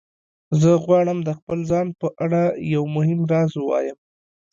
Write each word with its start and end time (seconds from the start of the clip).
زه 0.61 0.71
غواړم 0.83 1.17
د 1.27 1.29
خپل 1.39 1.59
ځان 1.71 1.87
په 1.99 2.07
اړه 2.25 2.41
یو 2.73 2.83
مهم 2.95 3.19
راز 3.31 3.51
ووایم 3.57 3.97